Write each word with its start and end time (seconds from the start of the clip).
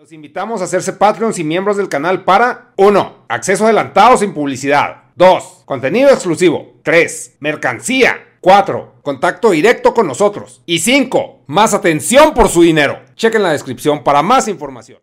Los 0.00 0.12
invitamos 0.12 0.62
a 0.62 0.64
hacerse 0.64 0.94
Patreons 0.94 1.38
y 1.38 1.44
miembros 1.44 1.76
del 1.76 1.90
canal 1.90 2.24
para 2.24 2.72
1. 2.78 3.26
Acceso 3.28 3.64
adelantado 3.64 4.16
sin 4.16 4.32
publicidad. 4.32 5.02
2. 5.16 5.64
Contenido 5.66 6.08
exclusivo. 6.08 6.80
3. 6.84 7.36
Mercancía. 7.40 8.38
4. 8.40 8.94
Contacto 9.02 9.50
directo 9.50 9.92
con 9.92 10.06
nosotros. 10.06 10.62
Y 10.64 10.78
5. 10.78 11.42
Más 11.48 11.74
atención 11.74 12.32
por 12.32 12.48
su 12.48 12.62
dinero. 12.62 12.98
Chequen 13.14 13.42
la 13.42 13.52
descripción 13.52 14.02
para 14.02 14.22
más 14.22 14.48
información. 14.48 15.02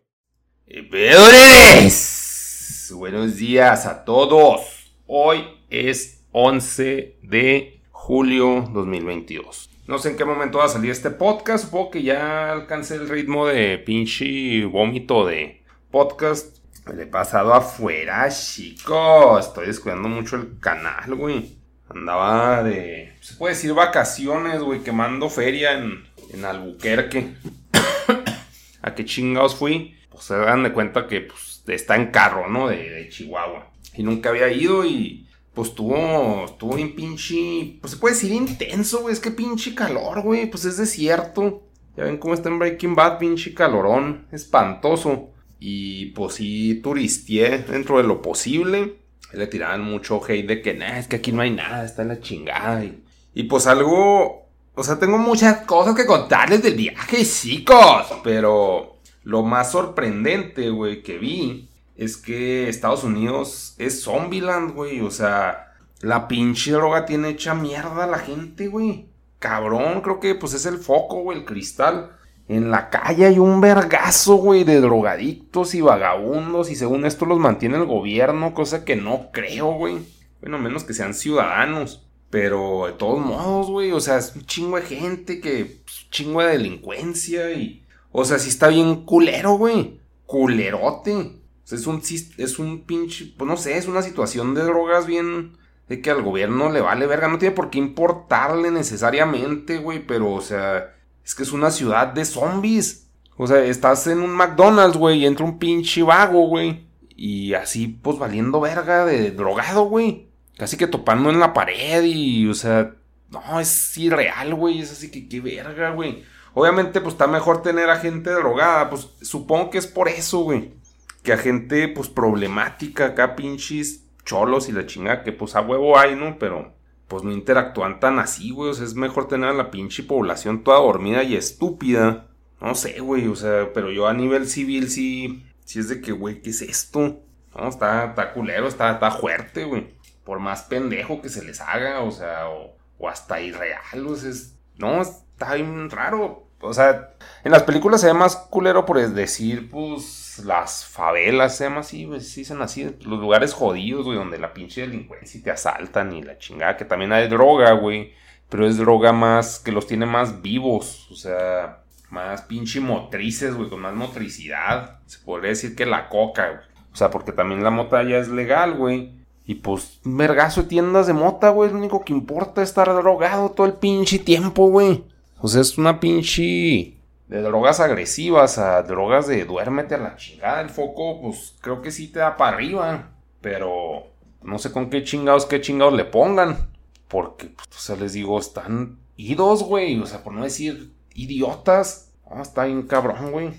Buenos 2.92 3.36
días 3.36 3.86
a 3.86 4.04
todos. 4.04 4.96
Hoy 5.06 5.44
es 5.70 6.24
11 6.32 7.18
de 7.22 7.82
julio 7.92 8.68
2022. 8.72 9.70
No 9.88 9.98
sé 9.98 10.10
en 10.10 10.16
qué 10.18 10.24
momento 10.26 10.58
va 10.58 10.66
a 10.66 10.68
salir 10.68 10.90
este 10.90 11.10
podcast. 11.10 11.64
Supongo 11.64 11.92
que 11.92 12.02
ya 12.02 12.52
alcancé 12.52 12.96
el 12.96 13.08
ritmo 13.08 13.46
de 13.46 13.78
pinche 13.78 14.66
vómito 14.66 15.26
de 15.26 15.62
podcast. 15.90 16.58
Me 16.86 16.92
lo 16.92 17.02
he 17.04 17.06
pasado 17.06 17.54
afuera, 17.54 18.28
chicos. 18.28 19.46
Estoy 19.46 19.68
descuidando 19.68 20.10
mucho 20.10 20.36
el 20.36 20.58
canal, 20.60 21.14
güey. 21.14 21.56
Andaba 21.88 22.62
de. 22.64 23.14
Se 23.22 23.36
puede 23.36 23.54
decir 23.54 23.72
vacaciones, 23.72 24.60
güey. 24.60 24.80
Quemando 24.80 25.30
feria 25.30 25.78
en, 25.78 26.04
en 26.34 26.44
Albuquerque. 26.44 27.32
¿A 28.82 28.94
qué 28.94 29.06
chingados 29.06 29.56
fui? 29.56 29.96
Pues 30.10 30.24
se 30.24 30.36
dan 30.36 30.64
de 30.64 30.74
cuenta 30.74 31.06
que 31.06 31.22
pues, 31.22 31.62
está 31.66 31.96
en 31.96 32.10
carro, 32.10 32.46
¿no? 32.50 32.68
De, 32.68 32.90
de 32.90 33.08
Chihuahua. 33.08 33.70
Y 33.94 34.02
nunca 34.02 34.28
había 34.28 34.52
ido 34.52 34.84
y 34.84 35.27
pues 35.54 35.74
tuvo, 35.74 36.44
estuvo 36.44 36.76
bien 36.76 36.94
pinche, 36.94 37.78
pues 37.80 37.92
se 37.92 37.98
puede 37.98 38.14
decir 38.14 38.32
intenso, 38.32 39.00
güey, 39.00 39.12
es 39.12 39.20
que 39.20 39.30
pinche 39.30 39.74
calor, 39.74 40.22
güey, 40.22 40.48
pues 40.48 40.64
es 40.64 40.76
desierto. 40.76 41.62
Ya 41.96 42.04
ven 42.04 42.18
cómo 42.18 42.34
está 42.34 42.48
en 42.48 42.60
Breaking 42.60 42.94
Bad, 42.94 43.18
pinche 43.18 43.54
calorón, 43.54 44.28
espantoso. 44.30 45.30
Y 45.58 46.06
pues 46.12 46.34
sí, 46.34 46.80
turistié 46.82 47.58
dentro 47.58 47.98
de 47.98 48.04
lo 48.04 48.22
posible. 48.22 48.98
Le 49.32 49.46
tiraban 49.48 49.82
mucho 49.82 50.20
hate 50.24 50.46
de 50.46 50.62
que, 50.62 50.74
nah, 50.74 50.98
es 50.98 51.08
que 51.08 51.16
aquí 51.16 51.32
no 51.32 51.42
hay 51.42 51.50
nada, 51.50 51.84
está 51.84 52.02
en 52.02 52.08
la 52.08 52.20
chingada. 52.20 52.84
Y, 52.84 53.02
y 53.34 53.42
pues 53.42 53.66
algo, 53.66 54.46
o 54.74 54.84
sea, 54.84 54.98
tengo 55.00 55.18
muchas 55.18 55.66
cosas 55.66 55.96
que 55.96 56.06
contarles 56.06 56.62
del 56.62 56.74
viaje, 56.74 57.24
chicos. 57.24 58.06
Pero 58.22 58.98
lo 59.24 59.42
más 59.42 59.72
sorprendente, 59.72 60.70
güey, 60.70 61.02
que 61.02 61.18
vi 61.18 61.68
es 61.98 62.16
que 62.16 62.68
Estados 62.68 63.02
Unidos 63.02 63.74
es 63.76 64.04
Zombieland, 64.04 64.72
güey. 64.72 65.00
O 65.00 65.10
sea, 65.10 65.74
la 66.00 66.28
pinche 66.28 66.70
droga 66.70 67.04
tiene 67.04 67.30
hecha 67.30 67.54
mierda 67.54 68.04
a 68.04 68.06
la 68.06 68.20
gente, 68.20 68.68
güey. 68.68 69.08
Cabrón, 69.40 70.00
creo 70.00 70.20
que 70.20 70.36
pues 70.36 70.54
es 70.54 70.64
el 70.64 70.78
foco, 70.78 71.22
güey, 71.22 71.38
el 71.38 71.44
cristal. 71.44 72.12
En 72.46 72.70
la 72.70 72.88
calle 72.88 73.26
hay 73.26 73.38
un 73.40 73.60
vergazo, 73.60 74.36
güey, 74.36 74.62
de 74.62 74.80
drogadictos 74.80 75.74
y 75.74 75.80
vagabundos. 75.80 76.70
Y 76.70 76.76
según 76.76 77.04
esto 77.04 77.26
los 77.26 77.40
mantiene 77.40 77.76
el 77.76 77.84
gobierno, 77.84 78.54
cosa 78.54 78.84
que 78.84 78.94
no 78.94 79.30
creo, 79.32 79.72
güey. 79.72 79.98
Bueno, 80.40 80.58
menos 80.58 80.84
que 80.84 80.94
sean 80.94 81.14
ciudadanos. 81.14 82.06
Pero 82.30 82.86
de 82.86 82.92
todos 82.92 83.24
modos, 83.24 83.68
güey, 83.70 83.90
o 83.90 84.00
sea, 84.00 84.18
es 84.18 84.36
un 84.36 84.46
chingo 84.46 84.76
de 84.76 84.82
gente 84.82 85.40
que. 85.40 85.80
Pues, 85.84 86.06
chingo 86.10 86.42
de 86.42 86.52
delincuencia 86.52 87.50
y. 87.50 87.84
O 88.12 88.24
sea, 88.24 88.38
sí 88.38 88.50
está 88.50 88.68
bien 88.68 89.04
culero, 89.04 89.54
güey. 89.54 90.00
Culerote. 90.26 91.37
Es 91.70 91.86
un, 91.86 92.02
es 92.38 92.58
un 92.58 92.80
pinche, 92.84 93.34
pues 93.36 93.48
no 93.48 93.56
sé, 93.56 93.76
es 93.76 93.88
una 93.88 94.00
situación 94.00 94.54
de 94.54 94.62
drogas 94.62 95.06
bien, 95.06 95.58
de 95.88 96.00
que 96.00 96.10
al 96.10 96.22
gobierno 96.22 96.70
le 96.70 96.80
vale 96.80 97.06
verga, 97.06 97.28
no 97.28 97.38
tiene 97.38 97.54
por 97.54 97.68
qué 97.68 97.78
importarle 97.78 98.70
necesariamente, 98.70 99.78
güey, 99.78 100.06
pero, 100.06 100.32
o 100.32 100.40
sea, 100.40 100.94
es 101.24 101.34
que 101.34 101.42
es 101.42 101.52
una 101.52 101.70
ciudad 101.70 102.08
de 102.08 102.24
zombies. 102.24 103.08
O 103.36 103.46
sea, 103.46 103.62
estás 103.64 104.06
en 104.06 104.20
un 104.20 104.30
McDonald's, 104.30 104.96
güey, 104.96 105.18
y 105.18 105.26
entra 105.26 105.44
un 105.44 105.58
pinche 105.58 106.02
vago, 106.02 106.48
güey, 106.48 106.86
y 107.14 107.52
así, 107.52 107.86
pues 107.86 108.18
valiendo 108.18 108.60
verga 108.60 109.04
de 109.04 109.30
drogado, 109.30 109.84
güey. 109.84 110.28
Casi 110.56 110.76
que 110.76 110.86
topando 110.86 111.30
en 111.30 111.38
la 111.38 111.52
pared 111.52 112.02
y, 112.02 112.48
o 112.48 112.54
sea, 112.54 112.94
no, 113.28 113.60
es 113.60 113.96
irreal, 113.98 114.54
güey, 114.54 114.80
es 114.80 114.90
así 114.90 115.10
que 115.10 115.28
qué 115.28 115.40
verga, 115.40 115.90
güey. 115.90 116.24
Obviamente, 116.54 117.00
pues 117.02 117.12
está 117.14 117.26
mejor 117.26 117.62
tener 117.62 117.90
a 117.90 118.00
gente 118.00 118.30
drogada, 118.30 118.88
pues 118.88 119.08
supongo 119.20 119.70
que 119.70 119.78
es 119.78 119.86
por 119.86 120.08
eso, 120.08 120.40
güey 120.40 120.78
que 121.22 121.32
a 121.32 121.38
gente, 121.38 121.88
pues, 121.88 122.08
problemática, 122.08 123.06
acá 123.06 123.36
pinches 123.36 124.04
cholos 124.24 124.68
y 124.68 124.72
la 124.72 124.86
chingada, 124.86 125.22
que 125.22 125.32
pues 125.32 125.56
a 125.56 125.62
huevo 125.62 125.98
hay, 125.98 126.14
¿no? 126.14 126.38
Pero, 126.38 126.74
pues 127.08 127.24
no 127.24 127.32
interactúan 127.32 127.98
tan 127.98 128.18
así, 128.18 128.50
güey. 128.50 128.70
O 128.70 128.74
sea, 128.74 128.84
es 128.84 128.94
mejor 128.94 129.26
tener 129.26 129.48
a 129.48 129.54
la 129.54 129.70
pinche 129.70 130.02
población 130.02 130.62
toda 130.62 130.78
dormida 130.78 131.22
y 131.22 131.34
estúpida. 131.34 132.28
No 132.60 132.74
sé, 132.74 133.00
güey, 133.00 133.26
o 133.28 133.36
sea, 133.36 133.72
pero 133.72 133.90
yo 133.90 134.06
a 134.06 134.14
nivel 134.14 134.46
civil 134.46 134.90
sí, 134.90 135.46
sí 135.64 135.78
es 135.78 135.88
de 135.88 136.00
que, 136.00 136.12
güey, 136.12 136.42
¿qué 136.42 136.50
es 136.50 136.60
esto? 136.60 137.20
No, 137.56 137.68
está, 137.68 138.06
está 138.06 138.32
culero, 138.32 138.68
está, 138.68 138.92
está 138.92 139.10
fuerte, 139.10 139.64
güey. 139.64 139.88
Por 140.24 140.40
más 140.40 140.62
pendejo 140.62 141.22
que 141.22 141.28
se 141.28 141.44
les 141.44 141.60
haga, 141.60 142.00
o 142.02 142.10
sea, 142.10 142.48
o, 142.48 142.76
hasta 143.08 143.40
irreal, 143.40 144.06
o 144.06 144.16
sea, 144.16 144.30
es, 144.30 144.56
no, 144.76 145.00
está 145.00 145.54
bien 145.54 145.88
raro. 145.88 146.48
O 146.60 146.74
sea, 146.74 147.14
en 147.44 147.52
las 147.52 147.62
películas 147.62 148.00
se 148.00 148.08
ve 148.08 148.14
más 148.14 148.36
culero 148.36 148.84
por 148.84 149.00
decir, 149.00 149.70
pues, 149.70 150.27
las 150.44 150.84
favelas, 150.84 151.56
se 151.56 151.64
llama 151.64 151.80
así, 151.80 152.08
sí 152.20 152.40
dicen 152.40 152.62
así, 152.62 152.84
los 152.84 153.20
lugares 153.20 153.52
jodidos, 153.52 154.04
güey, 154.04 154.18
donde 154.18 154.38
la 154.38 154.52
pinche 154.52 154.82
delincuencia 154.82 155.42
te 155.42 155.50
asaltan 155.50 156.12
y 156.12 156.22
la 156.22 156.38
chingada, 156.38 156.76
que 156.76 156.84
también 156.84 157.12
hay 157.12 157.28
droga, 157.28 157.72
güey, 157.72 158.12
pero 158.48 158.66
es 158.66 158.78
droga 158.78 159.12
más, 159.12 159.58
que 159.58 159.72
los 159.72 159.86
tiene 159.86 160.06
más 160.06 160.42
vivos, 160.42 161.08
o 161.10 161.14
sea, 161.14 161.82
más 162.10 162.42
pinche 162.42 162.80
motrices, 162.80 163.54
güey, 163.54 163.68
con 163.68 163.80
más 163.80 163.94
motricidad, 163.94 165.00
se 165.06 165.18
podría 165.20 165.50
decir 165.50 165.74
que 165.76 165.86
la 165.86 166.08
coca, 166.08 166.48
güey, 166.48 166.64
o 166.92 166.96
sea, 166.96 167.10
porque 167.10 167.32
también 167.32 167.62
la 167.62 167.70
mota 167.70 168.02
ya 168.02 168.18
es 168.18 168.28
legal, 168.28 168.74
güey, 168.74 169.12
y 169.46 169.56
pues, 169.56 170.00
vergazo 170.04 170.62
de 170.62 170.68
tiendas 170.68 171.06
de 171.06 171.14
mota, 171.14 171.50
güey, 171.50 171.70
lo 171.70 171.78
único 171.78 172.04
que 172.04 172.12
importa 172.12 172.62
estar 172.62 172.86
drogado 172.88 173.50
todo 173.50 173.66
el 173.66 173.74
pinche 173.74 174.18
tiempo, 174.18 174.68
güey, 174.68 175.04
o 175.40 175.48
sea, 175.48 175.60
es 175.60 175.78
una 175.78 176.00
pinche 176.00 176.97
de 177.28 177.42
drogas 177.42 177.78
agresivas 177.80 178.58
a 178.58 178.82
drogas 178.82 179.26
de 179.26 179.44
duérmete 179.44 179.94
a 179.94 179.98
la 179.98 180.16
chingada. 180.16 180.60
El 180.60 180.70
foco, 180.70 181.20
pues 181.20 181.56
creo 181.60 181.82
que 181.82 181.90
sí 181.90 182.08
te 182.08 182.18
da 182.18 182.36
para 182.36 182.56
arriba. 182.56 183.10
Pero 183.40 184.10
no 184.42 184.58
sé 184.58 184.72
con 184.72 184.90
qué 184.90 185.04
chingados, 185.04 185.46
qué 185.46 185.60
chingados 185.60 185.94
le 185.94 186.04
pongan. 186.04 186.70
Porque, 187.06 187.46
pues, 187.46 187.68
o 187.68 187.78
sea, 187.78 187.96
les 187.96 188.14
digo, 188.14 188.38
están 188.38 188.98
idos, 189.16 189.62
güey. 189.62 190.00
O 190.00 190.06
sea, 190.06 190.22
por 190.22 190.32
no 190.32 190.42
decir 190.42 190.92
idiotas. 191.14 192.12
Ah, 192.30 192.42
está 192.42 192.64
bien 192.64 192.82
cabrón, 192.82 193.30
güey. 193.30 193.50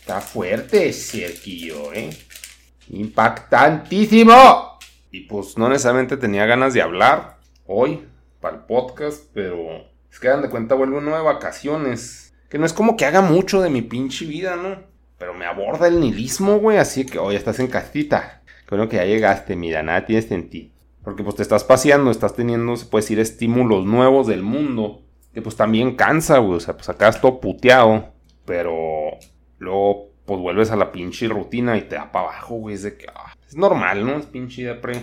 Está 0.00 0.20
fuerte, 0.20 0.92
Cerquillo, 0.92 1.92
¿eh? 1.92 2.10
Impactantísimo. 2.90 4.78
Y 5.10 5.20
pues 5.22 5.56
no 5.56 5.68
necesariamente 5.68 6.16
tenía 6.16 6.44
ganas 6.44 6.74
de 6.74 6.82
hablar 6.82 7.38
hoy 7.66 8.06
para 8.40 8.56
el 8.56 8.62
podcast, 8.64 9.24
pero 9.32 9.56
es 10.10 10.18
que 10.20 10.28
dan 10.28 10.42
de 10.42 10.50
cuenta 10.50 10.74
vuelvo 10.74 10.98
uno 10.98 11.16
de 11.16 11.22
vacaciones. 11.22 12.33
Que 12.48 12.58
no 12.58 12.66
es 12.66 12.72
como 12.72 12.96
que 12.96 13.04
haga 13.04 13.20
mucho 13.20 13.60
de 13.60 13.70
mi 13.70 13.82
pinche 13.82 14.26
vida, 14.26 14.56
¿no? 14.56 14.76
Pero 15.18 15.34
me 15.34 15.46
aborda 15.46 15.88
el 15.88 16.00
nihilismo, 16.00 16.58
güey. 16.58 16.78
Así 16.78 17.06
que, 17.06 17.18
hoy 17.18 17.36
estás 17.36 17.58
en 17.58 17.68
casita. 17.68 18.42
Creo 18.66 18.88
que 18.88 18.96
ya 18.96 19.04
llegaste, 19.04 19.56
mira, 19.56 19.82
nada 19.82 20.04
tienes 20.06 20.30
en 20.30 20.50
ti. 20.50 20.72
Porque 21.02 21.22
pues 21.22 21.36
te 21.36 21.42
estás 21.42 21.64
paseando, 21.64 22.10
estás 22.10 22.34
teniendo, 22.34 22.76
se 22.76 22.86
puede 22.86 23.02
decir, 23.02 23.20
estímulos 23.20 23.84
nuevos 23.84 24.26
del 24.26 24.42
mundo. 24.42 25.02
Que 25.32 25.42
pues 25.42 25.56
también 25.56 25.96
cansa, 25.96 26.38
güey. 26.38 26.56
O 26.56 26.60
sea, 26.60 26.74
pues 26.76 26.88
acá 26.88 27.12
todo 27.12 27.40
puteado. 27.40 28.12
Pero 28.44 29.18
luego 29.58 30.10
pues 30.24 30.40
vuelves 30.40 30.70
a 30.70 30.76
la 30.76 30.90
pinche 30.90 31.28
rutina 31.28 31.76
y 31.76 31.82
te 31.82 31.96
da 31.96 32.10
para 32.10 32.28
abajo, 32.28 32.56
güey. 32.56 32.74
Es 32.74 32.82
de 32.82 32.96
que 32.96 33.06
ah, 33.14 33.34
es 33.46 33.56
normal, 33.56 34.06
¿no? 34.06 34.16
Es 34.16 34.26
pinche 34.26 34.74
pre 34.74 35.00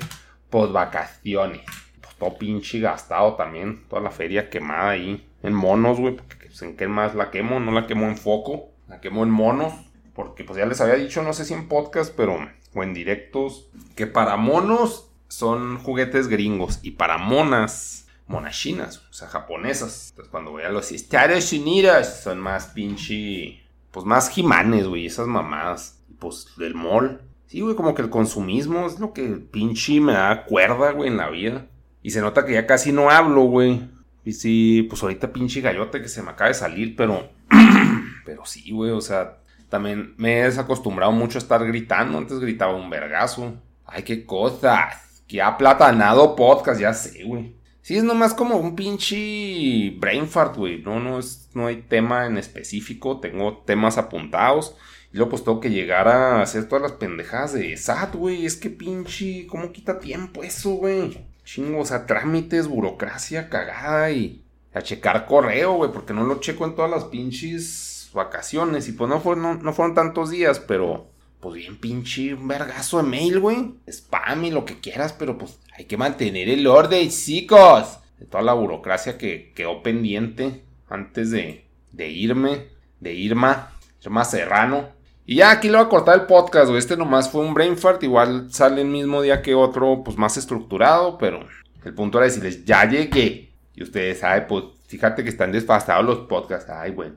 Pues 0.50 0.72
vacaciones. 0.72 1.62
Pues 2.02 2.16
todo 2.16 2.38
pinche 2.38 2.80
gastado 2.80 3.36
también. 3.36 3.84
Toda 3.88 4.02
la 4.02 4.12
feria 4.12 4.50
quemada 4.50 4.92
ahí 4.92 5.28
en 5.44 5.54
monos, 5.54 6.00
güey. 6.00 6.18
Pues, 6.52 6.62
en 6.62 6.78
qué 6.78 6.88
más 6.88 7.16
la 7.16 7.32
quemo, 7.32 7.60
no 7.60 7.72
la 7.72 7.88
quemo 7.88 8.06
en 8.08 8.18
foco. 8.18 8.70
La 8.88 9.00
quemo 9.00 9.24
en 9.24 9.32
monos. 9.32 9.74
Porque 10.14 10.44
pues 10.44 10.58
ya 10.58 10.66
les 10.66 10.82
había 10.82 10.96
dicho, 10.96 11.24
no 11.24 11.34
sé 11.34 11.46
si 11.46 11.54
en 11.54 11.68
podcast, 11.68 12.14
pero 12.16 12.38
o 12.74 12.84
en 12.84 12.94
directos, 12.94 13.70
que 13.96 14.08
para 14.08 14.38
monos 14.38 15.10
son 15.28 15.78
juguetes 15.78 16.28
gringos 16.28 16.80
y 16.82 16.92
para 16.92 17.18
monas, 17.18 18.08
monas 18.28 18.58
chinas, 18.58 19.00
o 19.10 19.14
sea, 19.14 19.28
japonesas. 19.28 20.10
Entonces 20.10 20.32
cuando 20.32 20.52
voy 20.52 20.64
a 20.64 20.70
los 20.70 20.92
Estados 20.92 21.52
Unidos 21.54 22.08
son 22.08 22.40
más 22.40 22.68
pinche, 22.68 23.62
pues 23.92 24.06
más 24.06 24.30
jimanes, 24.30 24.88
güey, 24.88 25.06
esas 25.06 25.28
mamadas. 25.28 26.04
Y 26.10 26.14
pues 26.14 26.48
del 26.58 26.76
mall. 26.76 27.22
Sí, 27.48 27.62
güey, 27.62 27.76
como 27.76 27.94
que 27.94 28.02
el 28.02 28.10
consumismo 28.10 28.86
es 28.86 29.00
lo 29.00 29.12
que 29.14 29.24
pinche 29.24 30.00
me 30.00 30.14
da 30.14 30.46
cuerda, 30.46 30.92
güey, 30.92 31.10
en 31.10 31.18
la 31.18 31.30
vida. 31.30 31.68
Y 32.02 32.12
se 32.12 32.22
nota 32.22 32.46
que 32.46 32.54
ya 32.54 32.66
casi 32.66 32.92
no 32.92 33.10
hablo, 33.10 33.44
güey. 33.44 33.90
Y 34.24 34.34
sí, 34.34 34.86
pues 34.90 35.02
ahorita 35.02 35.34
pinche 35.34 35.62
gallote 35.62 36.02
que 36.02 36.10
se 36.10 36.22
me 36.22 36.32
acaba 36.32 36.50
de 36.50 36.54
salir, 36.54 36.96
pero... 36.96 37.30
pero 38.26 38.46
sí, 38.46 38.72
güey, 38.72 38.92
o 38.92 39.02
sea, 39.02 39.38
también 39.72 40.14
me 40.18 40.40
he 40.40 40.44
desacostumbrado 40.44 41.14
mucho 41.14 41.38
a 41.38 41.42
estar 41.42 41.66
gritando. 41.66 42.18
Antes 42.18 42.40
gritaba 42.40 42.76
un 42.76 42.90
vergazo. 42.90 43.56
Ay, 43.86 44.04
qué 44.04 44.26
cosas. 44.26 45.24
Que 45.28 45.42
ha 45.42 45.58
platanado 45.58 46.36
podcast, 46.36 46.80
ya 46.80 46.94
sé, 46.94 47.24
güey. 47.24 47.56
Sí, 47.82 47.96
es 47.96 48.04
nomás 48.04 48.34
como 48.34 48.58
un 48.58 48.76
pinche 48.76 49.92
brain 49.98 50.28
fart, 50.28 50.58
güey. 50.58 50.82
No, 50.84 51.00
no, 51.00 51.20
es, 51.20 51.50
no 51.54 51.68
hay 51.68 51.78
tema 51.84 52.26
en 52.26 52.38
específico. 52.38 53.22
Tengo 53.22 53.64
temas 53.66 53.98
apuntados. 53.98 54.76
Y 55.14 55.18
luego 55.18 55.32
pues 55.32 55.44
tengo 55.46 55.62
que 55.62 55.70
llegar 55.70 56.10
a 56.10 56.42
hacer 56.42 56.68
todas 56.68 56.82
las 56.82 56.92
pendejadas 56.94 57.54
de 57.54 57.76
SAT, 57.78 58.16
güey. 58.16 58.46
Es 58.46 58.58
que 58.58 58.70
pinche, 58.70 59.48
¿cómo 59.48 59.72
quita 59.72 60.00
tiempo 60.00 60.44
eso, 60.44 60.72
güey? 60.72 61.18
Chingo, 61.44 61.82
o 61.82 61.86
sea, 61.86 62.06
trámites, 62.06 62.68
burocracia, 62.68 63.50
cagada 63.50 64.12
y 64.12 64.44
a 64.74 64.82
checar 64.82 65.26
correo, 65.26 65.74
güey. 65.74 65.92
Porque 65.92 66.14
no 66.14 66.24
lo 66.24 66.40
checo 66.40 66.66
en 66.66 66.76
todas 66.76 66.92
las 66.92 67.06
pinches 67.06 68.10
vacaciones 68.14 68.88
y 68.88 68.94
pues 68.94 69.10
no 69.10 69.20
fueron, 69.20 69.64
no, 69.64 69.74
fueron 69.74 69.96
tantos 69.96 70.30
días, 70.30 70.60
pero 70.60 71.10
pues 71.40 71.56
bien 71.56 71.78
pinche 71.78 72.34
un 72.34 72.48
vergazo 72.48 72.98
de 72.98 73.04
mail, 73.04 73.40
güey. 73.40 73.76
Spam 73.88 74.46
y 74.46 74.52
lo 74.52 74.66
que 74.66 74.80
quieras, 74.80 75.14
pero 75.14 75.38
pues 75.38 75.60
hay 75.78 75.86
que 75.86 75.98
mantener 75.98 76.50
el 76.50 76.68
orden, 76.68 77.10
chicos. 77.10 78.00
De 78.20 78.28
toda 78.28 78.44
la 78.44 78.54
burocracia 78.54 79.18
que 79.18 79.52
quedó 79.56 79.82
pendiente 79.82 80.64
antes 80.88 81.32
de, 81.32 81.66
de 81.92 82.10
irme, 82.10 82.68
de 83.00 83.14
Irma, 83.14 83.74
Irma 84.04 84.26
Serrano. 84.26 84.90
Y 85.32 85.36
ya 85.36 85.52
aquí 85.52 85.70
lo 85.70 85.78
voy 85.78 85.86
a 85.86 85.90
cortar 85.90 86.20
el 86.20 86.26
podcast, 86.26 86.68
güey. 86.68 86.80
Este 86.80 86.98
nomás 86.98 87.30
fue 87.30 87.40
un 87.40 87.54
brain 87.54 87.78
fart. 87.78 88.04
Igual 88.04 88.52
sale 88.52 88.82
el 88.82 88.90
mismo 88.90 89.22
día 89.22 89.42
que 89.42 89.56
otro, 89.56 90.04
pues 90.04 90.18
más 90.18 90.36
estructurado, 90.36 91.18
pero 91.18 91.48
el 91.86 91.94
punto 91.94 92.18
era 92.18 92.28
decirles, 92.28 92.66
ya 92.66 92.84
llegué. 92.84 93.54
Y 93.74 93.82
ustedes 93.82 94.20
saben, 94.20 94.46
pues 94.50 94.66
fíjate 94.88 95.24
que 95.24 95.30
están 95.30 95.54
desfasados 95.54 96.06
los 96.06 96.28
podcasts. 96.28 96.70
Ay, 96.70 96.92
güey. 96.92 97.14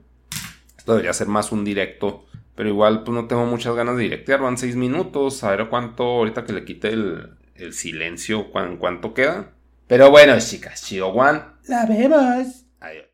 Debería 0.87 1.13
ser 1.13 1.27
más 1.27 1.51
un 1.51 1.65
directo. 1.65 2.25
Pero 2.55 2.69
igual, 2.69 3.03
pues 3.03 3.17
no 3.17 3.27
tengo 3.27 3.47
muchas 3.47 3.75
ganas 3.75 3.97
de 3.97 4.05
directear. 4.05 4.41
Van 4.41 4.59
seis 4.59 4.77
minutos. 4.77 5.43
A 5.43 5.51
ver 5.51 5.69
cuánto, 5.69 6.05
ahorita 6.05 6.45
que 6.45 6.53
le 6.53 6.65
quite 6.65 6.91
el, 6.91 7.31
el 7.57 7.73
silencio, 7.73 8.53
cuánto 8.53 9.13
queda. 9.13 9.51
Pero 9.89 10.13
bueno, 10.13 10.39
chicas, 10.39 10.85
Chido 10.85 11.09
One, 11.09 11.43
la 11.67 11.85
vemos. 11.87 12.65
Adiós. 12.79 13.14